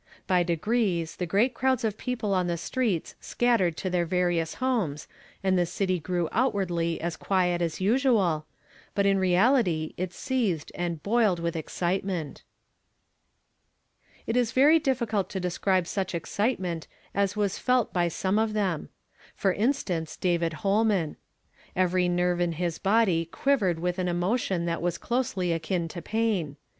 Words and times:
By 0.25 0.41
degrees 0.41 1.17
the 1.17 1.27
great 1.27 1.53
crowds 1.53 1.83
of 1.83 1.95
people 1.95 2.33
on 2.33 2.47
the 2.47 2.57
streets 2.57 3.13
scattered 3.21 3.77
to 3.77 3.87
their 3.91 4.07
various 4.07 4.55
homes, 4.55 5.07
and 5.43 5.55
the 5.59 5.65
city 5.67 5.99
grew 5.99 6.27
outwardly 6.31 6.99
as 6.99 7.15
quiet 7.15 7.61
as 7.61 7.79
usual, 7.79 8.47
but 8.95 9.05
in 9.05 9.19
reality 9.19 9.93
it 9.97 10.11
seethed 10.11 10.71
and 10.73 11.03
boiled 11.03 11.39
with 11.39 11.55
excitement. 11.55 12.41
It 14.25 14.35
is 14.35 14.53
very 14.53 14.79
difficult 14.79 15.29
to 15.29 15.39
describe 15.39 15.85
such 15.85 16.15
excitement 16.15 16.87
as 17.13 17.37
was 17.37 17.59
felt 17.59 17.93
by 17.93 18.07
some 18.07 18.39
of 18.39 18.53
them; 18.53 18.89
for 19.35 19.53
instance, 19.53 20.17
David 20.17 20.53
Holman. 20.65 21.15
Every 21.75 22.09
nerve 22.09 22.41
in 22.41 22.55
liis 22.55 22.81
body 22.81 23.25
quivered 23.25 23.77
with 23.77 23.99
an 23.99 24.07
emotion 24.07 24.65
that 24.65 24.81
was 24.81 24.97
closely 24.97 25.53
akin 25.53 25.87
to 25.89 26.01
pain. 26.01 26.55